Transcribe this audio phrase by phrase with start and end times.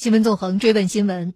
[0.00, 1.34] 新闻纵横追问新闻：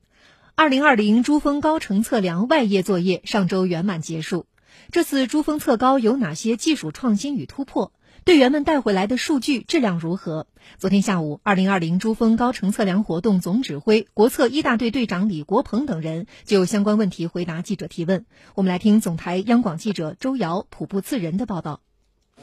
[0.54, 4.46] 二零二零珠峰高程测量外业作业上周圆满结束。
[4.90, 7.92] 这次珠峰测高有哪些技术创新与突破？
[8.24, 10.46] 队员们带回来的数据质量如何？
[10.78, 18.24] 昨天下午，二零二零珠峰高程测量活动总指挥、国测一大队队长李国鹏等人就相关问题回答记者提问。
[18.54, 21.82] 我们来听总台央广记者周瑶、普布次人的报道。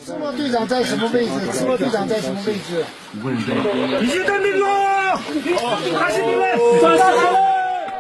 [0.06, 1.32] 赤墨队长在什么位置？
[1.52, 2.86] 赤墨队长在什么位置？
[4.06, 5.01] 已经登顶了，开始比赛，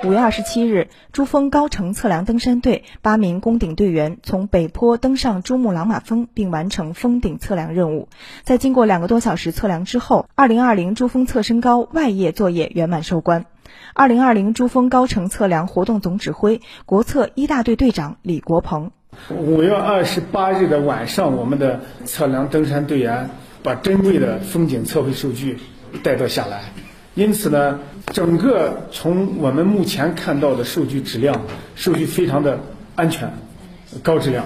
[0.03, 8.07] 五月二十七日，珠峰高程测量登山队八名攻顶队员从北坡登上珠穆朗玛峰，并完成峰顶测量任务。
[8.43, 13.45] 在经过两个多小时测量之后，二零二零珠峰测身高外业作业圆满收官。
[13.93, 18.91] 二零二零珠峰高程测量活动总指挥、国测一大队队长李国鹏。
[19.29, 23.29] 五月二十八日的晚上，我们的测量登山队员
[23.61, 25.59] 把珍贵的风景测绘数据
[26.01, 26.63] 带到下来，
[27.13, 27.79] 因此呢，
[28.13, 31.41] 整个从我们目前看到的数据质量，
[31.75, 32.59] 数据非常的
[32.95, 33.33] 安全、
[34.01, 34.45] 高质量。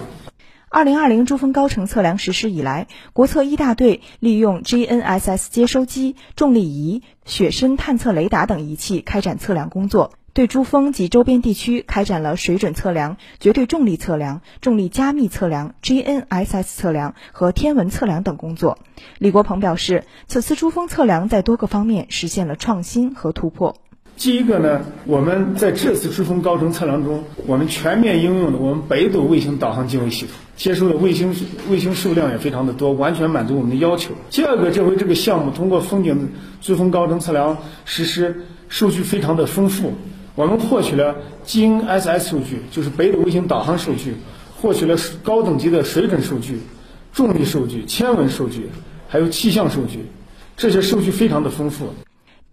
[0.67, 10.13] 二零二零珠峰高程测量实施以来，国测一大队利用 GNSS 接收机、重力仪、雪深探测雷达等仪器开展测量工作。
[10.35, 18.77] 对珠峰及周边地区开展了水准测量、绝对重力测量、重力加密测量、GNSS 测量和天文测量等工作。
[19.17, 23.77] 李国鹏表示，此次珠峰测量在多个方面实现了创新和突破。
[24.17, 31.33] 第一个呢，我们在这次珠峰高程测量中，我们全面应用了我们北斗卫星导航经纬系统，接收的卫星
[31.69, 34.13] 卫星数量也非常的多，完全满足我们的要求。
[34.31, 39.93] 第二个，这回这个项目通过峰顶珠峰高程测量实施，数据非常的丰富。
[40.35, 44.15] 我们获取了 GNSS 数据，就是北斗卫星导航数据，
[44.61, 46.59] 获取了高等级的水准数据、
[47.13, 48.69] 重力数据、天文数据，
[49.07, 50.07] 还有气象数据，
[50.57, 51.87] 这些数据非常的丰富。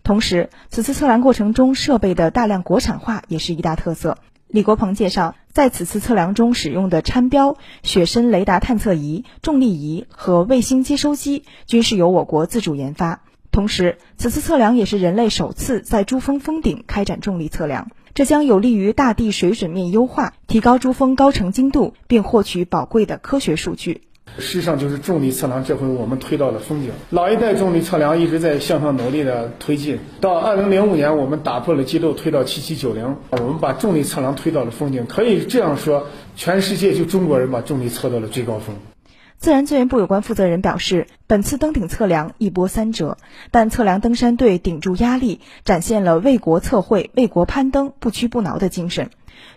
[0.04, 4.18] 同时，此次测量过程中设备的大量国产化也是一大特色。
[4.46, 13.22] 李国鹏介绍，在此次测量中使用的参标、雪深雷达探测仪、重力仪和卫星接收机，均是由我国自主研发。
[13.52, 24.04] 同时，此次测量也是人类首次在珠峰峰顶开展重力测量，这将有利于大地水准面优化，提高珠峰高程精度，并获取宝贵的科学数据。
[24.38, 26.92] 事实上，就是重力测量，这回我们推到了峰顶。
[27.10, 35.04] 老一代重力测量一直在向上努力的推进，到二零零五年，我们打破了记录，推到七七九零，我们把重力测量推到了峰顶。
[35.04, 38.74] 可以这样说，全世界就中国人把重力测到了最高峰。
[39.42, 43.18] 自然资源部有关负责人表示，本次登顶测量一波三折，
[43.50, 49.10] 但测量登山队顶住压力，展现了为国测绘、为国攀登不屈不挠的精神。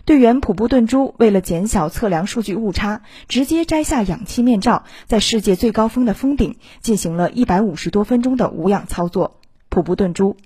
[0.04, 9.38] 队员普布顿珠为了减小测量数据误差，直接摘下氧气面罩，在世界最高峰的峰顶进行了一百五十多分钟的无氧操作。
[9.68, 10.36] 普布顿珠，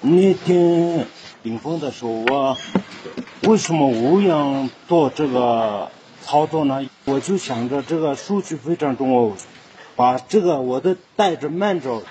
[0.00, 1.06] 那天
[1.44, 2.56] 顶峰的时候，我
[3.46, 5.92] 为什么无氧做这个？
[6.24, 9.32] 操作呢，我就想着这个数据非常重要，
[9.96, 12.02] 把这个我的带着面罩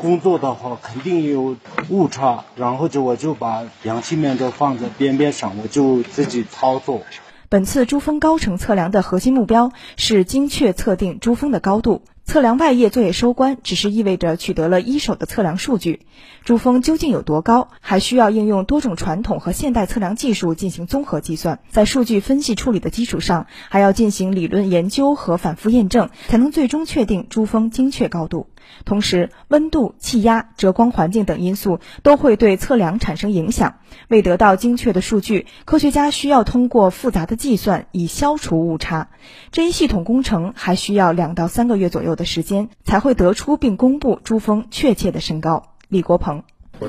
[0.00, 1.56] 工作的话，肯定有
[1.88, 7.02] 误差，然后就我就把氧气面罩放在边边上，我就自己操作。
[7.48, 12.02] 本次珠峰高程测量的核心目标是精确测定珠峰的高度。
[12.26, 16.00] 测量外业作业收官，只是意味着取得了一手的测量数据。
[16.44, 21.60] 珠峰究竟有多高，还需要应用多种传统和现代测量技术进行综合计算。
[21.70, 28.48] 在数据分析处理的基础上，还要进行理论研究和反复验证，才能最终确定珠峰精确高度。
[28.84, 33.76] 同时，温度、气压、折光环境等因素都会对测量产生影响。
[34.08, 39.08] 为得到精确的数据，科学家需要通过复杂的计算以消除误差。
[39.52, 45.62] 这一系统工程还需要两到三个月左右的时间，才会得出并公布珠峰确切的身高。
[45.88, 46.42] 李国鹏，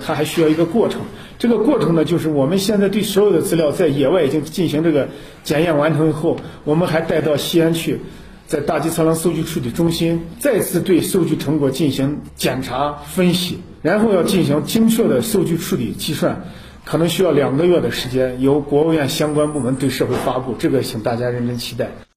[0.04, 1.02] 它还需要一个过程。
[1.38, 5.10] 这个过程呢，就是我们现在对所有的资料在野外已经进行这个
[5.44, 8.00] 检验完成以后，我们还带到西安去。
[8.48, 16.44] 在大气测量数据处理中心再次对数据成果进行检查分析，然后要进行精确的数据处理计算，
[16.86, 20.56] 可能需要两个月的时间，由国务院相关部门对社会发布。
[20.58, 21.90] 这个，请大家认真期待。